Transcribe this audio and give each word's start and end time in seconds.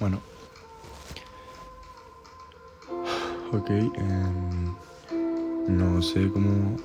Bueno. 0.00 0.18
Ok. 3.52 3.68
em, 3.70 4.74
no 5.68 6.00
sé 6.00 6.30
cómo. 6.32 6.76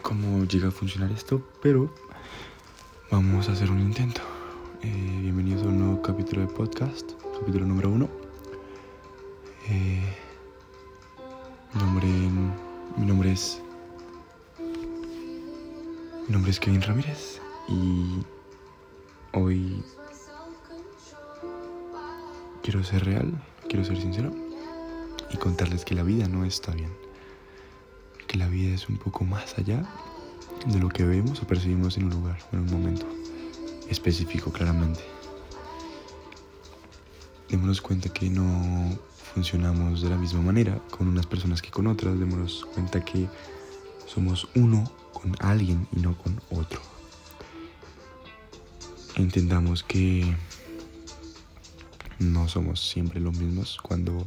cómo 0.00 0.44
llega 0.44 0.68
a 0.68 0.70
funcionar 0.70 1.12
esto, 1.12 1.42
pero 1.60 1.90
vamos 3.10 3.50
a 3.50 3.52
hacer 3.52 3.70
un 3.70 3.80
intento. 3.80 4.22
Eh, 4.82 5.18
bienvenidos 5.20 5.64
a 5.64 5.66
un 5.66 5.78
nuevo 5.78 6.00
capítulo 6.00 6.40
de 6.40 6.48
podcast, 6.48 7.12
capítulo 7.38 7.66
número 7.66 7.90
uno. 7.90 8.08
Eh, 9.68 10.16
mi 11.74 11.80
nombre, 11.82 12.08
mi 12.96 13.06
nombre 13.06 13.32
es. 13.32 13.60
Mi 16.28 16.32
nombre 16.32 16.50
es 16.50 16.58
Kevin 16.58 16.80
Ramírez 16.80 17.40
y 17.68 18.24
hoy 19.32 19.84
quiero 22.66 22.82
ser 22.82 23.04
real, 23.04 23.32
quiero 23.68 23.84
ser 23.84 23.96
sincero 23.96 24.34
y 25.30 25.36
contarles 25.36 25.84
que 25.84 25.94
la 25.94 26.02
vida 26.02 26.26
no 26.26 26.44
está 26.44 26.72
bien. 26.72 26.90
Que 28.26 28.36
la 28.36 28.48
vida 28.48 28.74
es 28.74 28.88
un 28.88 28.98
poco 28.98 29.22
más 29.22 29.56
allá 29.56 29.88
de 30.66 30.80
lo 30.80 30.88
que 30.88 31.04
vemos 31.04 31.40
o 31.40 31.46
percibimos 31.46 31.96
en 31.96 32.06
un 32.06 32.10
lugar 32.10 32.38
o 32.50 32.56
en 32.56 32.62
un 32.62 32.72
momento 32.72 33.06
específico 33.88 34.50
claramente. 34.50 34.98
Démonos 37.48 37.80
cuenta 37.80 38.08
que 38.08 38.28
no 38.28 38.98
funcionamos 39.32 40.02
de 40.02 40.10
la 40.10 40.16
misma 40.16 40.40
manera 40.40 40.76
con 40.90 41.06
unas 41.06 41.26
personas 41.26 41.62
que 41.62 41.70
con 41.70 41.86
otras. 41.86 42.18
Démonos 42.18 42.66
cuenta 42.74 43.04
que 43.04 43.28
somos 44.06 44.48
uno 44.56 44.90
con 45.12 45.36
alguien 45.38 45.86
y 45.92 46.00
no 46.00 46.18
con 46.18 46.40
otro. 46.50 46.80
Entendamos 49.14 49.84
que 49.84 50.34
no 52.18 52.48
somos 52.48 52.88
siempre 52.88 53.20
los 53.20 53.36
mismos 53.36 53.78
cuando 53.82 54.26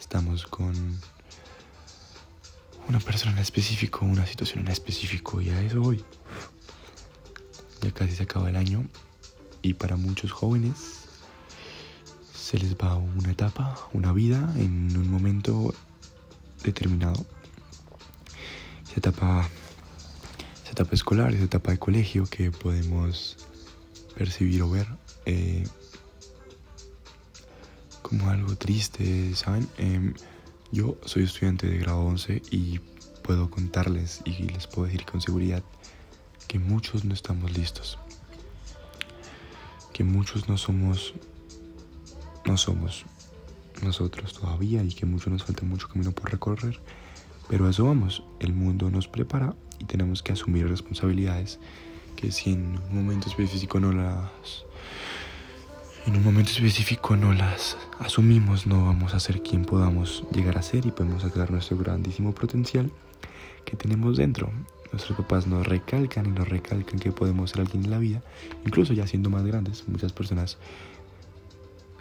estamos 0.00 0.46
con 0.46 0.74
una 2.88 2.98
persona 2.98 3.32
en 3.32 3.38
específico, 3.38 4.04
una 4.04 4.26
situación 4.26 4.60
en 4.60 4.68
específico 4.68 5.40
y 5.40 5.50
a 5.50 5.62
eso 5.62 5.80
voy. 5.80 6.04
Ya 7.82 7.92
casi 7.92 8.16
se 8.16 8.24
acaba 8.24 8.50
el 8.50 8.56
año 8.56 8.84
y 9.62 9.74
para 9.74 9.96
muchos 9.96 10.32
jóvenes 10.32 11.04
se 12.34 12.58
les 12.58 12.74
va 12.74 12.96
una 12.96 13.30
etapa, 13.30 13.78
una 13.92 14.12
vida 14.12 14.52
en 14.56 14.96
un 14.96 15.08
momento 15.08 15.72
determinado. 16.64 17.24
Esa 18.88 18.96
etapa, 18.96 19.48
esa 20.64 20.72
etapa 20.72 20.94
escolar, 20.94 21.32
esa 21.32 21.44
etapa 21.44 21.70
de 21.70 21.78
colegio 21.78 22.26
que 22.26 22.50
podemos 22.50 23.36
percibir 24.16 24.62
o 24.62 24.70
ver 24.70 24.88
eh, 25.26 25.64
como 28.10 28.28
algo 28.28 28.56
triste, 28.56 29.34
¿saben? 29.36 29.68
Em, 29.78 30.14
yo 30.72 30.98
soy 31.04 31.22
estudiante 31.22 31.68
de 31.68 31.78
grado 31.78 32.00
11 32.00 32.42
y 32.50 32.80
puedo 33.22 33.48
contarles 33.50 34.20
y 34.24 34.42
les 34.42 34.66
puedo 34.66 34.86
decir 34.86 35.04
con 35.04 35.20
seguridad 35.20 35.62
que 36.48 36.58
muchos 36.58 37.04
no 37.04 37.14
estamos 37.14 37.56
listos. 37.56 37.98
Que 39.92 40.02
muchos 40.02 40.48
no 40.48 40.58
somos 40.58 41.14
no 42.44 42.56
somos 42.56 43.04
nosotros 43.82 44.32
todavía 44.32 44.82
y 44.82 44.92
que 44.92 45.06
mucho 45.06 45.30
nos 45.30 45.44
falta 45.44 45.64
mucho 45.64 45.88
camino 45.88 46.10
por 46.10 46.32
recorrer, 46.32 46.80
pero 47.48 47.66
a 47.66 47.70
eso 47.70 47.84
vamos. 47.84 48.24
El 48.40 48.52
mundo 48.52 48.90
nos 48.90 49.06
prepara 49.06 49.54
y 49.78 49.84
tenemos 49.84 50.22
que 50.22 50.32
asumir 50.32 50.68
responsabilidades 50.68 51.60
que 52.16 52.32
si 52.32 52.52
en 52.52 52.76
un 52.90 52.96
momento 52.96 53.28
específico 53.28 53.78
no 53.78 53.92
las 53.92 54.64
en 56.06 56.16
un 56.16 56.24
momento 56.24 56.50
específico 56.50 57.16
no 57.16 57.32
las 57.32 57.76
asumimos, 57.98 58.66
no 58.66 58.86
vamos 58.86 59.14
a 59.14 59.20
ser 59.20 59.42
quien 59.42 59.64
podamos 59.64 60.24
llegar 60.32 60.56
a 60.56 60.62
ser 60.62 60.86
y 60.86 60.90
podemos 60.90 61.22
sacar 61.22 61.50
nuestro 61.50 61.76
grandísimo 61.76 62.32
potencial 62.32 62.90
que 63.64 63.76
tenemos 63.76 64.16
dentro. 64.16 64.50
Nuestros 64.92 65.18
papás 65.18 65.46
nos 65.46 65.66
recalcan 65.66 66.26
y 66.26 66.30
nos 66.30 66.48
recalcan 66.48 66.98
que 66.98 67.12
podemos 67.12 67.50
ser 67.50 67.60
alguien 67.60 67.84
en 67.84 67.90
la 67.90 67.98
vida, 67.98 68.22
incluso 68.66 68.92
ya 68.92 69.06
siendo 69.06 69.30
más 69.30 69.44
grandes. 69.44 69.86
Muchas 69.88 70.12
personas, 70.12 70.58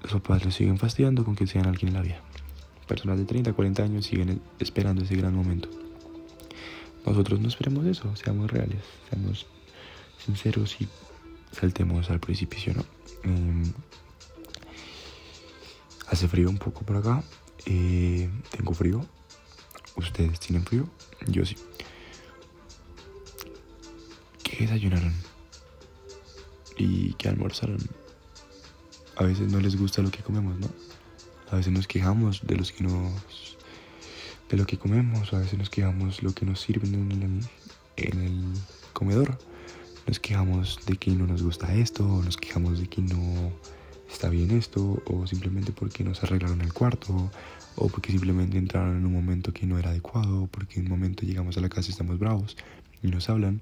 los 0.04 0.14
papás 0.14 0.46
los 0.46 0.56
siguen 0.56 0.78
fastidiando 0.78 1.24
con 1.24 1.36
que 1.36 1.46
sean 1.46 1.68
alguien 1.68 1.90
en 1.90 1.94
la 1.96 2.02
vida. 2.02 2.22
Personas 2.88 3.20
de 3.20 3.26
30, 3.26 3.54
40 3.54 3.84
años 3.84 4.06
siguen 4.06 4.42
esperando 4.60 5.04
ese 5.04 5.16
gran 5.16 5.36
momento. 5.36 5.70
Nosotros 7.06 7.40
no 7.40 7.48
esperemos 7.48 7.86
eso, 7.86 8.16
seamos 8.16 8.50
reales, 8.52 8.82
seamos 9.10 9.46
sinceros 10.26 10.82
y 10.82 10.88
saltemos 11.52 12.10
al 12.10 12.20
precipicio, 12.20 12.74
¿no? 12.74 12.86
Eh, 13.24 13.72
hace 16.08 16.28
frío 16.28 16.50
un 16.50 16.58
poco 16.58 16.82
por 16.82 16.98
acá. 16.98 17.24
Eh, 17.66 18.30
tengo 18.52 18.74
frío. 18.74 19.06
¿Ustedes 19.96 20.40
tienen 20.40 20.66
frío? 20.66 20.90
Yo 21.28 21.46
sí. 21.46 21.56
¿Qué 24.44 24.58
desayunaron? 24.64 25.14
¿Y 26.78 27.14
qué 27.14 27.30
almorzaron? 27.30 27.80
A 29.18 29.24
veces 29.24 29.52
no 29.52 29.60
les 29.60 29.76
gusta 29.76 30.02
lo 30.02 30.12
que 30.12 30.24
comemos, 30.24 30.58
¿no? 30.60 30.70
A 31.52 31.58
veces 31.58 31.74
nos 31.74 31.88
quejamos 31.88 32.46
de 32.46 32.56
los 32.56 32.72
que 32.72 32.84
nos 32.84 33.58
de 34.50 34.58
lo 34.58 34.66
que 34.66 34.80
comemos, 34.80 35.32
a 35.34 35.40
veces 35.40 35.60
nos 35.60 35.70
quejamos 35.70 36.24
lo 36.24 36.34
que 36.34 36.44
nos 36.44 36.60
sirven 36.60 37.48
en 37.98 38.22
el 38.22 38.54
comedor 38.94 39.38
nos 40.10 40.20
quejamos 40.20 40.80
de 40.88 40.98
que 40.98 41.12
no 41.12 41.28
nos 41.28 41.44
gusta 41.44 41.72
esto, 41.76 42.04
o 42.04 42.24
nos 42.24 42.36
quejamos 42.36 42.80
de 42.80 42.88
que 42.88 43.00
no 43.00 43.54
está 44.10 44.28
bien 44.28 44.50
esto, 44.50 45.04
o 45.06 45.28
simplemente 45.28 45.72
porque 45.72 46.04
nos 46.04 46.24
arreglaron 46.24 46.62
el 46.62 46.74
cuarto, 46.74 47.30
o 47.76 47.90
porque 47.90 48.12
simplemente 48.12 48.58
entraron 48.58 48.98
en 48.98 49.06
un 49.06 49.14
momento 49.14 49.54
que 49.54 49.68
no 49.68 49.78
era 49.78 49.92
adecuado, 49.92 50.48
porque 50.48 50.80
en 50.80 50.88
un 50.88 50.94
momento 50.94 51.28
llegamos 51.28 51.58
a 51.58 51.62
la 51.62 51.70
casa 51.70 51.90
y 51.90 51.92
estamos 51.92 52.18
bravos 52.18 52.58
y 53.04 53.08
nos 53.10 53.30
hablan, 53.30 53.62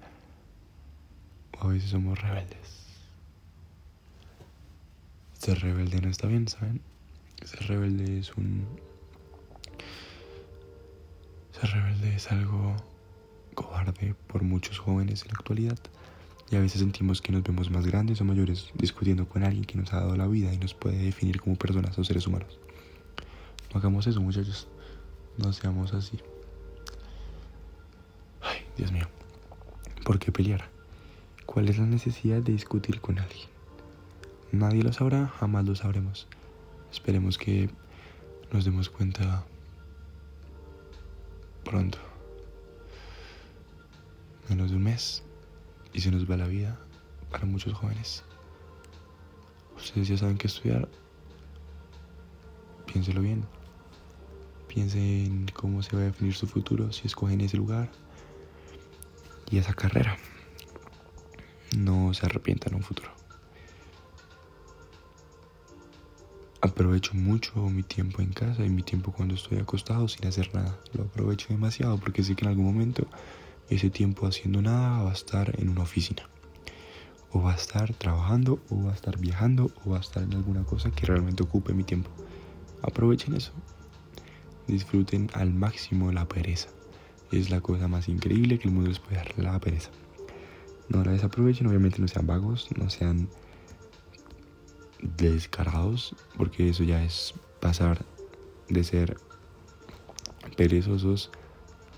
o 1.60 1.66
a 1.66 1.68
veces 1.68 1.90
somos 1.90 2.18
rebeldes. 2.18 2.86
Ser 5.34 5.60
rebelde 5.60 6.00
no 6.00 6.10
está 6.10 6.28
bien, 6.28 6.48
¿saben? 6.48 6.80
Ser 7.44 7.68
rebelde 7.68 8.20
es 8.20 8.34
un... 8.38 8.66
Ser 11.60 11.72
rebelde 11.72 12.16
es 12.16 12.32
algo 12.32 12.74
cobarde 13.54 14.16
por 14.28 14.44
muchos 14.44 14.80
jóvenes 14.80 15.24
en 15.24 15.28
la 15.28 15.34
actualidad. 15.34 15.78
Y 16.50 16.56
a 16.56 16.62
veces 16.62 16.80
sentimos 16.80 17.22
que 17.22 17.34
nos 17.34 17.44
vemos 17.44 17.70
más 17.70 17.86
grandes 17.86 18.22
o 18.22 18.26
mayores 18.26 18.72
discutiendo 18.76 19.28
con 19.28 19.44
alguien 19.44 19.66
que 19.66 19.78
nos 19.78 19.92
ha 19.94 19.98
dado 19.98 20.16
la 20.16 20.28
vida 20.28 20.54
y 20.54 20.58
nos 20.58 20.74
puede 20.74 20.98
definir 20.98 21.42
como 21.42 21.58
personas 21.58 21.98
o 22.00 22.04
seres 22.04 22.26
humanos. 22.26 22.58
No 23.74 23.80
hagamos 23.80 24.08
eso, 24.08 24.22
muchachos. 24.22 24.68
No 25.38 25.52
seamos 25.52 25.94
así. 25.94 26.20
Ay, 28.42 28.62
Dios 28.78 28.92
mío. 28.94 29.08
¿Por 30.06 30.20
qué 30.20 30.32
pelear? 30.32 30.70
¿Cuál 31.46 31.68
es 31.68 31.78
la 31.78 31.86
necesidad 31.86 32.42
de 32.42 32.54
discutir 32.54 33.02
con 33.02 33.20
alguien? 33.20 33.48
Nadie 34.54 34.84
lo 34.84 34.94
sabrá, 34.94 35.28
jamás 35.28 35.66
lo 35.66 35.76
sabremos. 35.76 36.28
Esperemos 36.92 37.38
que 37.38 37.70
nos 38.54 38.64
demos 38.64 38.90
cuenta 38.90 39.44
pronto. 41.66 41.98
Menos 44.48 44.70
de 44.72 44.78
un 44.78 44.84
mes 44.84 45.24
y 45.98 46.02
se 46.02 46.12
nos 46.12 46.30
va 46.30 46.38
la 46.38 46.48
vida 46.48 46.78
para 47.32 47.46
muchos 47.46 47.74
jóvenes. 47.74 48.24
Ustedes 49.76 50.08
ya 50.08 50.18
saben 50.18 50.38
qué 50.38 50.46
estudiar. 50.46 50.88
Piénselo 52.86 53.22
bien. 53.22 53.44
Piensen 54.68 55.48
cómo 55.56 55.82
se 55.82 55.96
va 55.96 56.04
a 56.04 56.06
definir 56.06 56.36
su 56.36 56.46
futuro 56.46 56.92
si 56.92 57.08
escogen 57.08 57.42
ese 57.42 57.58
lugar 57.58 57.90
y 59.50 59.58
esa 59.58 59.74
carrera. 59.74 60.16
No 61.76 62.14
se 62.14 62.28
arrepientan 62.28 62.74
en 62.74 62.78
un 62.78 62.84
futuro. 62.84 63.10
Aprovecho 66.62 67.16
mucho 67.16 67.56
mi 67.72 67.82
tiempo 67.82 68.22
en 68.22 68.34
casa 68.34 68.64
y 68.64 68.70
mi 68.70 68.84
tiempo 68.84 69.12
cuando 69.12 69.34
estoy 69.34 69.58
acostado 69.58 70.08
sin 70.08 70.28
hacer 70.28 70.54
nada. 70.54 70.78
Lo 70.94 71.06
aprovecho 71.06 71.48
demasiado 71.50 71.98
porque 71.98 72.22
sé 72.22 72.36
que 72.36 72.46
en 72.46 72.50
algún 72.50 72.66
momento 72.66 73.08
ese 73.70 73.90
tiempo 73.90 74.28
haciendo 74.28 74.62
nada 74.62 75.04
va 75.04 75.12
a 75.12 75.14
estar 75.14 75.60
en 75.60 75.70
una 75.70 75.84
oficina. 75.84 76.24
O 77.32 77.42
va 77.42 77.54
a 77.54 77.56
estar 77.56 77.94
trabajando, 77.94 78.60
o 78.70 78.84
va 78.84 78.92
a 78.92 78.96
estar 78.96 79.18
viajando, 79.18 79.72
o 79.86 79.92
va 79.92 79.98
a 79.98 80.02
estar 80.02 80.24
en 80.24 80.34
alguna 80.34 80.64
cosa 80.64 80.92
que 80.92 81.06
realmente 81.06 81.44
ocupe 81.44 81.74
mi 81.74 81.84
tiempo. 81.84 82.10
Aprovechen 82.82 83.36
eso. 83.36 83.52
Disfruten 84.68 85.30
al 85.34 85.54
máximo 85.54 86.12
la 86.12 86.28
pereza. 86.28 86.70
Es 87.32 87.50
la 87.50 87.60
cosa 87.60 87.88
más 87.88 88.08
increíble 88.08 88.58
que 88.58 88.70
el 88.70 88.74
mundo 88.74 88.90
les 88.90 89.00
puede 89.00 89.18
dar, 89.18 89.38
la 89.38 89.60
pereza. 89.60 89.90
No 90.90 91.04
la 91.04 91.12
desaprovechen, 91.12 91.68
obviamente 91.68 92.00
no 92.00 92.08
sean 92.08 92.26
vagos, 92.26 92.70
no 92.78 92.90
sean 92.90 93.30
descarados, 95.02 96.16
porque 96.38 96.70
eso 96.70 96.84
ya 96.84 97.04
es 97.04 97.34
pasar 97.60 98.06
de 98.70 98.84
ser 98.84 99.18
perezosos 100.56 101.30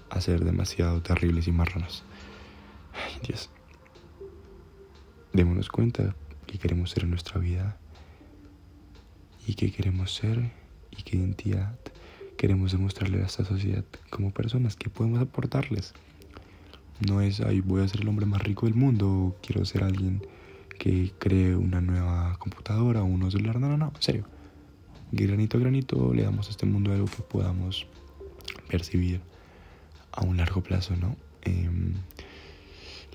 a 0.09 0.21
ser 0.21 0.43
demasiado 0.43 1.01
terribles 1.01 1.47
y 1.47 1.51
marranos. 1.51 2.03
Ay, 2.93 3.27
Dios. 3.27 3.49
Démonos 5.33 5.69
cuenta 5.69 6.15
que 6.47 6.57
queremos 6.57 6.91
ser 6.91 7.03
en 7.03 7.11
nuestra 7.11 7.39
vida 7.39 7.77
y 9.45 9.53
qué 9.53 9.71
queremos 9.71 10.13
ser 10.13 10.51
y 10.91 11.03
qué 11.03 11.17
identidad 11.17 11.77
queremos 12.37 12.71
demostrarle 12.71 13.21
a 13.21 13.25
esta 13.25 13.43
sociedad 13.43 13.83
como 14.09 14.31
personas 14.31 14.75
que 14.75 14.89
podemos 14.89 15.21
aportarles. 15.21 15.93
No 17.05 17.21
es, 17.21 17.41
ay, 17.41 17.61
voy 17.61 17.81
a 17.81 17.87
ser 17.87 18.01
el 18.01 18.07
hombre 18.07 18.25
más 18.25 18.41
rico 18.41 18.65
del 18.65 18.75
mundo, 18.75 19.37
quiero 19.41 19.65
ser 19.65 19.83
alguien 19.83 20.21
que 20.79 21.11
cree 21.19 21.55
una 21.55 21.81
nueva 21.81 22.37
computadora 22.39 23.03
o 23.03 23.05
un 23.05 23.29
celular. 23.29 23.59
No, 23.59 23.67
no, 23.67 23.77
no, 23.77 23.91
en 23.93 24.01
serio. 24.01 24.25
Granito 25.11 25.57
a 25.57 25.59
granito 25.59 26.13
le 26.13 26.23
damos 26.23 26.47
a 26.47 26.51
este 26.51 26.65
mundo 26.65 26.93
algo 26.93 27.05
que 27.05 27.21
podamos 27.23 27.87
percibir 28.69 29.21
a 30.11 30.23
un 30.23 30.37
largo 30.37 30.61
plazo, 30.61 30.95
¿no? 30.95 31.15
Em, 31.41 31.93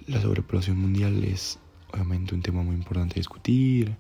la 0.07 0.21
sobrepoblación 0.21 0.79
mundial 0.79 1.25
es 1.25 1.59
obviamente 1.93 2.35
un 2.35 2.43
tema 2.43 2.63
muy 2.63 2.75
importante 2.75 3.15
a 3.15 3.21
discutir. 3.21 3.97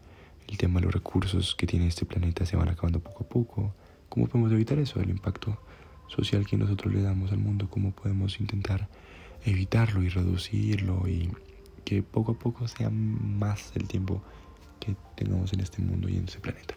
El 0.48 0.58
tema 0.58 0.80
de 0.80 0.86
los 0.86 0.94
recursos 0.94 1.54
que 1.54 1.66
tiene 1.66 1.86
este 1.86 2.04
planeta 2.04 2.44
se 2.44 2.56
van 2.56 2.68
acabando 2.68 3.00
poco 3.00 3.24
a 3.24 3.28
poco. 3.28 3.74
¿Cómo 4.08 4.26
podemos 4.26 4.52
evitar 4.52 4.78
eso? 4.78 5.00
El 5.00 5.10
impacto 5.10 5.58
social 6.08 6.46
que 6.46 6.56
nosotros 6.56 6.92
le 6.92 7.02
damos 7.02 7.32
al 7.32 7.38
mundo, 7.38 7.68
cómo 7.70 7.92
podemos 7.92 8.38
intentar 8.40 8.88
evitarlo 9.44 10.02
y 10.02 10.08
reducirlo 10.08 11.08
y 11.08 11.30
que 11.84 12.02
poco 12.02 12.32
a 12.32 12.38
poco 12.38 12.68
sea 12.68 12.90
más 12.90 13.72
el 13.74 13.86
tiempo 13.88 14.22
que 14.80 14.96
tengamos 15.16 15.52
en 15.52 15.60
este 15.60 15.82
mundo 15.82 16.08
y 16.08 16.16
en 16.16 16.24
este 16.24 16.40
planeta. 16.40 16.74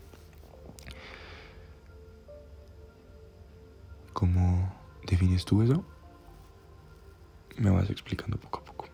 ¿Cómo 4.14 4.74
defines 5.06 5.46
tú 5.46 5.62
eso? 5.62 5.86
Me 7.58 7.70
vas 7.70 7.90
explicando 7.90 8.38
poco 8.38 8.60
a 8.60 8.64
poco. 8.66 8.86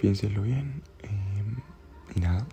Piénselo 0.00 0.42
bien 0.42 0.82
em, 1.02 1.56
y 2.16 2.20
nada. 2.20 2.46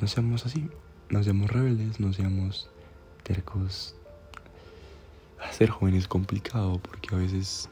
No 0.00 0.06
seamos 0.06 0.46
así, 0.46 0.68
no 1.10 1.22
seamos 1.22 1.50
rebeldes, 1.50 1.98
no 1.98 2.12
seamos 2.12 2.70
tercos. 3.22 3.96
Hacer 5.40 5.70
jóvenes 5.70 6.02
es 6.02 6.08
complicado 6.08 6.78
porque 6.80 7.14
a 7.14 7.18
veces 7.18 7.68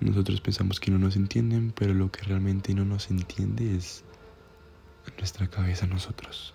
nosotros 0.00 0.40
pensamos 0.40 0.80
que 0.80 0.90
no 0.90 0.98
nos 0.98 1.16
entienden, 1.16 1.72
pero 1.72 1.92
lo 1.92 2.10
que 2.10 2.22
realmente 2.22 2.74
no 2.74 2.84
nos 2.84 3.10
entiende 3.10 3.76
es 3.76 4.04
nuestra 5.16 5.48
cabeza 5.48 5.86
nosotros. 5.86 6.54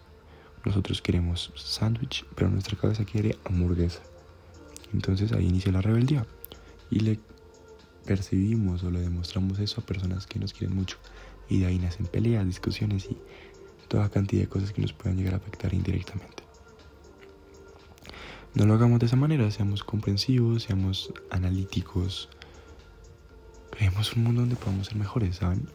Nosotros 0.66 1.02
queremos 1.02 1.52
sándwich, 1.56 2.26
pero 2.36 2.50
nuestra 2.50 2.78
cabeza 2.78 3.04
quiere 3.04 3.38
hamburguesa. 3.46 4.02
Entonces 4.94 5.32
ahí 5.34 5.48
inicia 5.48 5.72
la 5.72 5.82
rebeldía. 5.82 6.26
Y 6.90 7.02
le 7.02 7.20
percibimos 8.06 8.84
o 8.84 8.92
le 8.92 9.02
demostramos 9.02 9.60
eso 9.60 9.82
a 9.82 9.86
personas 9.86 10.28
que 10.28 10.40
nos 10.40 10.54
quieren 10.54 10.76
mucho. 10.76 10.98
Y 11.50 11.60
de 11.60 11.68
ahí 11.68 11.80
nacen 11.80 12.06
peleas, 12.06 12.46
discusiones 12.46 13.06
y 13.06 13.18
toda 13.88 14.10
cantidad 14.10 14.44
de 14.44 14.50
cosas 14.50 14.72
que 14.72 14.82
nos 14.82 14.94
pueden 14.94 15.18
llegar 15.18 15.34
a 15.34 15.38
afectar 15.38 15.74
indirectamente. 15.74 16.44
No 18.56 18.66
lo 18.66 18.76
hagamos 18.76 19.00
de 19.00 19.08
esa 19.08 19.16
manera, 19.16 19.50
seamos 19.52 19.84
comprensivos, 19.84 20.64
seamos 20.64 21.12
analíticos, 21.32 22.30
Creemos 23.76 24.16
un 24.16 24.24
mundo 24.24 24.42
donde 24.42 24.56
podamos 24.56 24.86
ser 24.86 24.98
mejores, 24.98 25.38
¿saben? 25.38 25.68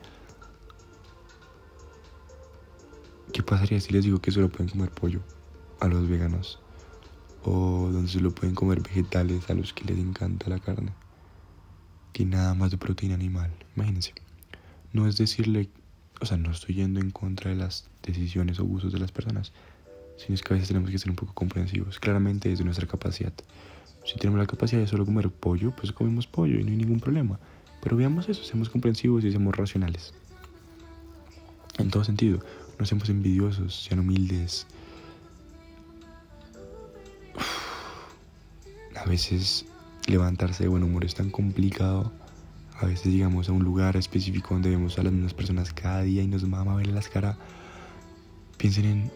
¿Qué 3.32 3.42
pasaría 3.42 3.80
si 3.80 3.92
les 3.92 4.04
digo 4.04 4.20
que 4.20 4.30
solo 4.30 4.48
pueden 4.48 4.68
comer 4.68 4.90
pollo 4.90 5.20
a 5.80 5.88
los 5.88 6.08
veganos? 6.08 6.60
O 7.42 7.88
donde 7.90 8.08
solo 8.08 8.32
pueden 8.32 8.54
comer 8.54 8.82
vegetales 8.82 9.50
a 9.50 9.54
los 9.54 9.72
que 9.72 9.84
les 9.84 9.98
encanta 9.98 10.48
la 10.48 10.60
carne. 10.60 10.92
Que 12.18 12.24
nada 12.24 12.52
más 12.54 12.72
de 12.72 12.78
proteína 12.78 13.14
animal. 13.14 13.48
Imagínense. 13.76 14.12
No 14.92 15.06
es 15.06 15.16
decirle, 15.16 15.68
o 16.20 16.26
sea, 16.26 16.36
no 16.36 16.50
estoy 16.50 16.74
yendo 16.74 16.98
en 16.98 17.12
contra 17.12 17.52
de 17.52 17.56
las 17.56 17.88
decisiones 18.02 18.58
o 18.58 18.64
gustos 18.64 18.92
de 18.92 18.98
las 18.98 19.12
personas, 19.12 19.52
sino 20.16 20.34
es 20.34 20.42
que 20.42 20.52
a 20.52 20.54
veces 20.54 20.66
tenemos 20.66 20.90
que 20.90 20.98
ser 20.98 21.10
un 21.10 21.14
poco 21.14 21.32
comprensivos. 21.32 22.00
Claramente 22.00 22.50
es 22.50 22.58
de 22.58 22.64
nuestra 22.64 22.88
capacidad. 22.88 23.32
Si 24.04 24.16
tenemos 24.16 24.40
la 24.40 24.48
capacidad 24.48 24.80
de 24.80 24.88
solo 24.88 25.06
comer 25.06 25.30
pollo, 25.30 25.70
pues 25.76 25.92
comemos 25.92 26.26
pollo 26.26 26.58
y 26.58 26.64
no 26.64 26.70
hay 26.72 26.76
ningún 26.76 26.98
problema. 26.98 27.38
Pero 27.80 27.96
veamos 27.96 28.28
eso, 28.28 28.42
seamos 28.42 28.68
comprensivos 28.68 29.22
y 29.22 29.30
seamos 29.30 29.56
racionales. 29.56 30.12
En 31.78 31.88
todo 31.88 32.02
sentido, 32.02 32.40
no 32.80 32.84
seamos 32.84 33.08
envidiosos, 33.10 33.84
sean 33.84 34.00
humildes. 34.00 34.66
A 38.96 39.04
veces 39.04 39.66
levantarse 40.08 40.64
de 40.64 40.68
buen 40.68 40.82
humor 40.82 41.04
es 41.04 41.14
tan 41.14 41.30
complicado. 41.30 42.12
A 42.80 42.86
veces 42.86 43.12
llegamos 43.12 43.48
a 43.48 43.52
un 43.52 43.64
lugar 43.64 43.96
específico 43.96 44.54
donde 44.54 44.70
vemos 44.70 44.98
a 44.98 45.02
las 45.02 45.12
mismas 45.12 45.34
personas 45.34 45.72
cada 45.72 46.02
día 46.02 46.22
y 46.22 46.26
nos 46.26 46.44
mama 46.44 46.76
ver 46.76 46.88
las 46.88 47.08
caras. 47.08 47.36
Piensen 48.56 48.84
en... 48.84 49.10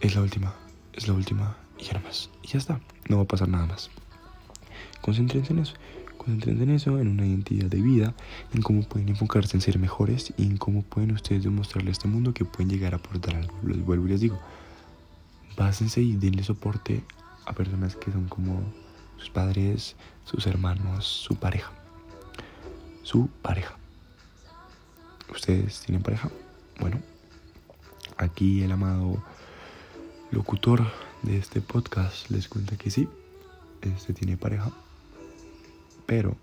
Es 0.00 0.14
la 0.14 0.22
última, 0.22 0.54
es 0.92 1.08
la 1.08 1.14
última 1.14 1.56
y 1.78 1.84
ya 1.84 1.94
no 1.94 2.00
más. 2.00 2.30
Y 2.42 2.48
ya 2.48 2.58
está, 2.58 2.80
no 3.08 3.16
va 3.16 3.22
a 3.22 3.26
pasar 3.26 3.48
nada 3.48 3.66
más. 3.66 3.90
Concéntrense 5.00 5.52
en 5.52 5.60
eso 5.60 5.74
concentren 6.28 6.60
en 6.60 6.70
eso, 6.70 6.98
en 6.98 7.08
una 7.08 7.26
identidad 7.26 7.70
de 7.70 7.80
vida, 7.80 8.14
en 8.52 8.60
cómo 8.60 8.82
pueden 8.82 9.08
enfocarse 9.08 9.56
en 9.56 9.62
ser 9.62 9.78
mejores 9.78 10.34
y 10.36 10.42
en 10.42 10.58
cómo 10.58 10.82
pueden 10.82 11.12
ustedes 11.12 11.44
demostrarle 11.44 11.88
a 11.88 11.92
este 11.92 12.06
mundo 12.06 12.34
que 12.34 12.44
pueden 12.44 12.68
llegar 12.68 12.92
a 12.92 12.98
aportar 12.98 13.34
algo. 13.36 13.54
Les 13.62 13.82
vuelvo 13.82 14.06
y 14.06 14.10
les 14.10 14.20
digo, 14.20 14.38
básense 15.56 16.02
y 16.02 16.16
denle 16.16 16.42
soporte 16.42 17.02
a 17.48 17.52
personas 17.54 17.96
que 17.96 18.12
son 18.12 18.28
como 18.28 18.60
sus 19.16 19.30
padres, 19.30 19.96
sus 20.24 20.46
hermanos, 20.46 21.06
su 21.06 21.36
pareja. 21.36 21.72
Su 23.02 23.28
pareja. 23.42 23.76
¿Ustedes 25.32 25.80
tienen 25.80 26.02
pareja? 26.02 26.30
Bueno, 26.78 27.00
aquí 28.16 28.62
el 28.62 28.72
amado 28.72 29.22
locutor 30.30 30.86
de 31.22 31.38
este 31.38 31.60
podcast 31.60 32.30
les 32.30 32.48
cuenta 32.48 32.76
que 32.76 32.90
sí, 32.90 33.08
este 33.82 34.12
tiene 34.12 34.36
pareja 34.36 34.70
pero 36.08 36.34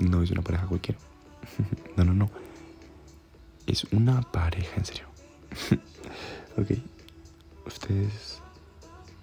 no 0.00 0.22
es 0.22 0.30
una 0.30 0.42
pareja 0.42 0.66
cualquiera. 0.66 1.00
no, 1.96 2.04
no, 2.04 2.12
no. 2.12 2.30
Es 3.66 3.84
una 3.84 4.20
pareja, 4.20 4.76
en 4.76 4.84
serio. 4.84 5.06
ok. 6.58 6.78
¿Ustedes 7.66 8.42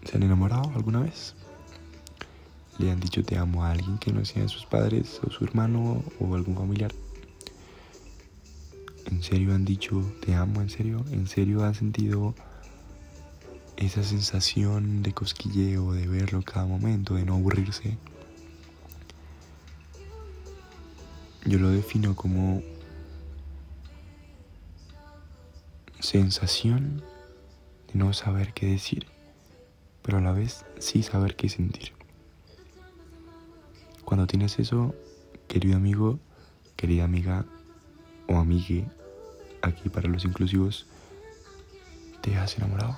se 0.05 0.15
han 0.15 0.23
enamorado 0.23 0.71
alguna 0.75 1.01
vez? 1.01 1.35
¿Le 2.77 2.91
han 2.91 2.99
dicho 2.99 3.23
te 3.23 3.37
amo 3.37 3.63
a 3.63 3.71
alguien 3.71 3.97
que 3.97 4.11
no 4.11 4.23
sea 4.25 4.47
sus 4.47 4.65
padres 4.65 5.19
o 5.25 5.31
su 5.31 5.43
hermano 5.43 6.03
o 6.19 6.35
algún 6.35 6.55
familiar? 6.55 6.93
¿En 9.05 9.23
serio 9.23 9.53
han 9.53 9.65
dicho 9.65 10.03
te 10.25 10.35
amo? 10.35 10.61
¿En 10.61 10.69
serio? 10.69 11.03
¿En 11.11 11.27
serio 11.27 11.63
han 11.63 11.75
sentido 11.75 12.35
esa 13.77 14.03
sensación 14.03 15.03
de 15.03 15.13
cosquilleo, 15.13 15.93
de 15.93 16.07
verlo 16.07 16.41
cada 16.43 16.65
momento, 16.65 17.15
de 17.15 17.25
no 17.25 17.35
aburrirse? 17.35 17.97
Yo 21.45 21.59
lo 21.59 21.69
defino 21.69 22.15
como 22.15 22.63
sensación 25.99 27.03
de 27.87 27.99
no 27.99 28.13
saber 28.13 28.53
qué 28.53 28.67
decir, 28.67 29.05
pero 30.05 30.19
a 30.19 30.21
la 30.21 30.31
vez 30.31 30.65
sí 30.77 31.01
saber 31.01 31.35
qué 31.35 31.49
sentir. 31.49 31.93
Cuando 34.03 34.27
tienes 34.27 34.59
eso, 34.59 34.93
querido 35.47 35.75
amigo, 35.75 36.19
querida 36.75 37.05
amiga 37.05 37.45
o 38.27 38.37
amigue, 38.37 38.85
aquí 39.61 39.89
para 39.89 40.07
los 40.07 40.23
inclusivos, 40.23 40.85
te 42.21 42.35
has 42.37 42.55
enamorado. 42.57 42.97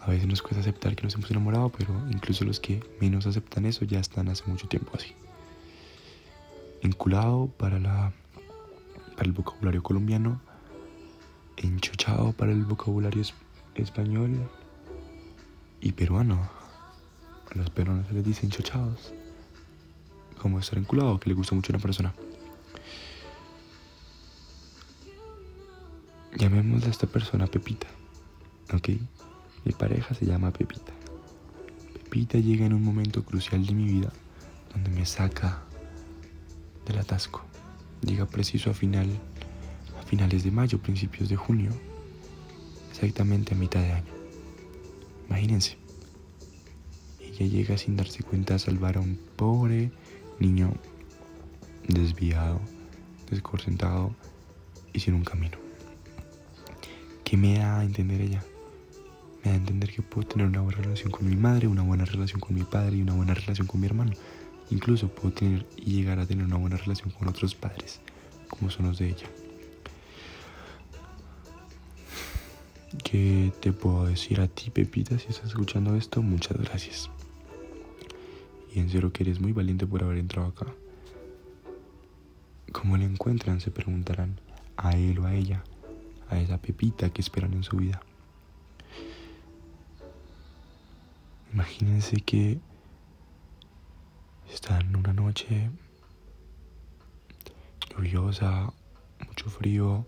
A 0.00 0.10
veces 0.10 0.26
nos 0.26 0.40
cuesta 0.40 0.60
aceptar 0.60 0.96
que 0.96 1.02
nos 1.02 1.14
hemos 1.14 1.30
enamorado, 1.30 1.68
pero 1.70 1.94
incluso 2.10 2.44
los 2.44 2.60
que 2.60 2.82
menos 3.00 3.26
aceptan 3.26 3.66
eso 3.66 3.84
ya 3.84 4.00
están 4.00 4.28
hace 4.28 4.44
mucho 4.46 4.68
tiempo 4.68 4.92
así 4.94 5.14
enculado 6.84 7.48
para, 7.56 7.78
la, 7.78 8.12
para 9.16 9.24
el 9.24 9.32
vocabulario 9.32 9.82
colombiano, 9.82 10.40
enchuchado 11.56 12.32
para 12.32 12.52
el 12.52 12.64
vocabulario 12.64 13.22
español 13.74 14.48
y 15.84 15.92
peruano. 15.92 16.48
A 17.54 17.58
los 17.58 17.70
peruanos 17.70 18.08
se 18.08 18.14
les 18.14 18.24
dice 18.24 18.46
enchuchados, 18.46 19.12
como 20.40 20.58
estar 20.58 20.78
enculado, 20.78 21.20
que 21.20 21.28
le 21.28 21.34
gusta 21.34 21.54
mucho 21.54 21.72
a 21.72 21.76
una 21.76 21.82
persona. 21.82 22.14
Llamémosle 26.36 26.86
a 26.86 26.90
esta 26.90 27.06
persona 27.06 27.46
Pepita, 27.46 27.86
¿ok? 28.72 28.88
Mi 29.64 29.72
pareja 29.72 30.14
se 30.14 30.24
llama 30.24 30.50
Pepita. 30.50 30.92
Pepita 31.92 32.38
llega 32.38 32.64
en 32.64 32.72
un 32.72 32.82
momento 32.82 33.22
crucial 33.22 33.64
de 33.64 33.74
mi 33.74 33.84
vida 33.84 34.10
donde 34.72 34.90
me 34.90 35.04
saca 35.04 35.62
del 36.86 36.98
atasco. 36.98 37.44
Llega 38.00 38.24
preciso 38.26 38.70
a 38.70 38.74
final 38.74 39.08
a 40.00 40.02
finales 40.02 40.44
de 40.44 40.50
mayo, 40.50 40.78
principios 40.78 41.28
de 41.28 41.36
junio, 41.36 41.70
exactamente 42.90 43.54
a 43.54 43.56
mitad 43.56 43.80
de 43.80 43.92
año. 43.92 44.13
Imagínense. 45.28 45.76
Ella 47.20 47.46
llega 47.46 47.78
sin 47.78 47.96
darse 47.96 48.22
cuenta 48.22 48.54
a 48.54 48.58
salvar 48.58 48.96
a 48.96 49.00
un 49.00 49.18
pobre 49.36 49.90
niño 50.38 50.72
desviado, 51.88 52.60
desconcentrado 53.30 54.14
y 54.92 55.00
sin 55.00 55.14
un 55.14 55.24
camino. 55.24 55.58
¿Qué 57.24 57.36
me 57.36 57.58
da 57.58 57.80
a 57.80 57.84
entender 57.84 58.20
ella? 58.20 58.44
Me 59.42 59.50
da 59.50 59.56
a 59.56 59.58
entender 59.58 59.92
que 59.92 60.02
puedo 60.02 60.28
tener 60.28 60.46
una 60.46 60.60
buena 60.60 60.80
relación 60.80 61.10
con 61.10 61.28
mi 61.28 61.36
madre, 61.36 61.66
una 61.66 61.82
buena 61.82 62.04
relación 62.04 62.40
con 62.40 62.54
mi 62.54 62.62
padre 62.62 62.96
y 62.96 63.02
una 63.02 63.14
buena 63.14 63.34
relación 63.34 63.66
con 63.66 63.80
mi 63.80 63.86
hermano. 63.86 64.12
Incluso 64.70 65.08
puedo 65.08 65.34
tener 65.34 65.66
y 65.76 65.92
llegar 65.92 66.18
a 66.20 66.26
tener 66.26 66.44
una 66.44 66.56
buena 66.56 66.76
relación 66.76 67.10
con 67.10 67.28
otros 67.28 67.54
padres, 67.54 68.00
como 68.48 68.70
son 68.70 68.86
los 68.86 68.98
de 68.98 69.08
ella. 69.08 69.26
¿Qué 73.02 73.52
te 73.60 73.72
puedo 73.72 74.06
decir 74.06 74.40
a 74.40 74.48
ti, 74.48 74.70
Pepita, 74.70 75.18
si 75.18 75.28
estás 75.28 75.48
escuchando 75.48 75.94
esto? 75.96 76.22
Muchas 76.22 76.56
gracias. 76.58 77.10
Y 78.74 78.80
en 78.80 78.90
serio 78.90 79.12
que 79.12 79.24
eres 79.24 79.40
muy 79.40 79.52
valiente 79.52 79.86
por 79.86 80.02
haber 80.02 80.18
entrado 80.18 80.48
acá. 80.48 80.66
¿Cómo 82.72 82.96
le 82.96 83.04
encuentran? 83.04 83.60
Se 83.60 83.70
preguntarán 83.70 84.40
a 84.76 84.96
él 84.96 85.18
o 85.18 85.26
a 85.26 85.34
ella, 85.34 85.64
a 86.28 86.38
esa 86.38 86.58
Pepita 86.58 87.10
que 87.10 87.20
esperan 87.20 87.52
en 87.54 87.62
su 87.62 87.76
vida. 87.76 88.00
Imagínense 91.52 92.16
que 92.16 92.58
están 94.52 94.96
una 94.96 95.12
noche 95.12 95.70
lluviosa, 97.90 98.72
mucho 99.26 99.50
frío, 99.50 100.06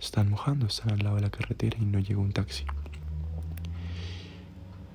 están 0.00 0.30
mojando, 0.30 0.66
están 0.66 0.92
al 0.92 0.98
lado 1.00 1.16
de 1.16 1.22
la 1.22 1.30
carretera 1.30 1.78
y 1.80 1.84
no 1.84 1.98
llega 1.98 2.20
un 2.20 2.32
taxi. 2.32 2.64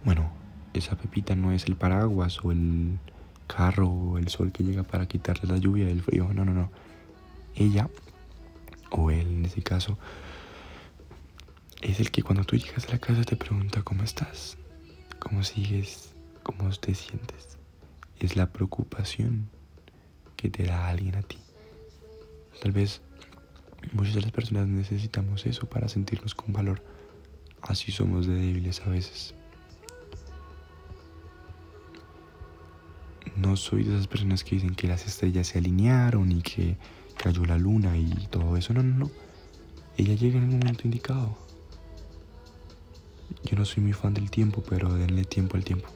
Bueno, 0.04 0.32
esa 0.74 0.98
pepita 0.98 1.36
no 1.36 1.52
es 1.52 1.66
el 1.66 1.76
paraguas 1.76 2.40
o 2.44 2.52
el 2.52 3.00
carro 3.48 3.88
o 3.90 4.18
el 4.18 4.28
sol 4.30 4.52
que 4.52 4.64
llega 4.64 4.84
para 4.84 5.08
quitarle 5.08 5.50
la 5.50 5.58
lluvia 5.58 5.86
del 5.86 6.02
frío. 6.02 6.34
No, 6.34 6.44
no, 6.46 6.54
no. 6.54 6.72
Ella, 7.56 7.90
o 8.90 9.12
él 9.12 9.28
en 9.28 9.46
ese 9.46 9.62
caso, 9.62 9.98
es 11.82 12.00
el 12.00 12.12
que 12.12 12.24
cuando 12.24 12.44
tú 12.44 12.56
llegas 12.56 12.88
a 12.88 12.92
la 12.92 13.00
casa 13.00 13.24
te 13.24 13.36
pregunta 13.36 13.82
cómo 13.84 14.04
estás, 14.04 14.58
cómo 15.20 15.44
sigues, 15.44 16.14
cómo 16.42 16.70
te 16.72 16.96
sientes. 16.96 17.58
Es 18.20 18.36
la 18.36 18.52
preocupación 18.52 19.50
que 20.36 20.50
te 20.50 20.64
da 20.64 20.88
alguien 20.88 21.16
a 21.16 21.22
ti. 21.22 21.38
Tal 22.62 22.72
vez 22.72 23.02
Muchas 23.92 24.16
de 24.16 24.22
las 24.22 24.32
personas 24.32 24.68
necesitamos 24.68 25.46
eso 25.46 25.68
para 25.68 25.88
sentirnos 25.90 26.34
con 26.34 26.54
valor. 26.54 26.82
Así 27.62 27.92
somos 27.92 28.26
de 28.28 28.36
débiles 28.36 28.82
a 28.82 28.90
veces. 28.90 29.36
No 33.36 33.56
soy 33.56 33.84
de 33.84 33.96
esas 33.96 34.08
personas 34.08 34.44
que 34.44 34.56
dicen 34.56 34.76
que 34.76 34.88
las 34.88 35.06
estrellas 35.06 35.48
se 35.48 35.58
alinearon 35.60 36.32
y 36.32 36.42
que 36.42 36.78
cayó 37.18 37.46
la 37.46 37.58
luna 37.58 37.98
y 37.98 38.28
todo 38.30 38.58
eso. 38.58 38.74
No, 38.74 38.84
no, 38.84 38.96
no. 38.96 39.12
Ella 39.98 40.16
llega 40.16 40.38
en 40.38 40.52
el 40.52 40.58
momento 40.58 40.84
indicado. 40.86 41.38
Yo 43.44 43.58
no 43.58 43.66
soy 43.66 43.84
muy 43.84 43.94
fan 43.94 44.14
del 44.14 44.32
tiempo, 44.32 44.64
pero 44.68 44.94
denle 44.94 45.24
tiempo 45.24 45.58
al 45.58 45.64
tiempo. 45.64 45.88